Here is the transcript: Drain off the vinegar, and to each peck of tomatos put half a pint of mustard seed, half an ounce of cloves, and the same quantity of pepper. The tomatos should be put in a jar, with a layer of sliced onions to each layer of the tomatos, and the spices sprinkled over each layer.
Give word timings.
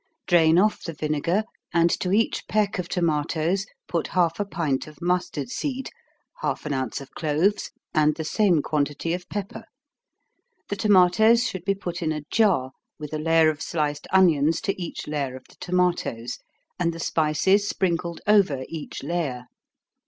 Drain 0.25 0.57
off 0.57 0.83
the 0.83 0.93
vinegar, 0.95 1.43
and 1.71 1.91
to 1.99 2.11
each 2.11 2.47
peck 2.47 2.79
of 2.79 2.89
tomatos 2.89 3.67
put 3.87 4.07
half 4.07 4.39
a 4.39 4.45
pint 4.45 4.87
of 4.87 4.99
mustard 4.99 5.51
seed, 5.51 5.91
half 6.41 6.65
an 6.65 6.73
ounce 6.73 7.01
of 7.01 7.11
cloves, 7.11 7.69
and 7.93 8.15
the 8.15 8.23
same 8.23 8.63
quantity 8.63 9.13
of 9.13 9.29
pepper. 9.29 9.63
The 10.69 10.75
tomatos 10.75 11.47
should 11.47 11.65
be 11.65 11.75
put 11.75 12.01
in 12.01 12.11
a 12.11 12.23
jar, 12.31 12.71
with 12.97 13.13
a 13.13 13.19
layer 13.19 13.51
of 13.51 13.61
sliced 13.61 14.07
onions 14.11 14.59
to 14.61 14.81
each 14.81 15.05
layer 15.07 15.35
of 15.35 15.43
the 15.47 15.55
tomatos, 15.59 16.39
and 16.79 16.93
the 16.93 16.99
spices 16.99 17.69
sprinkled 17.69 18.21
over 18.25 18.65
each 18.69 19.03
layer. 19.03 19.45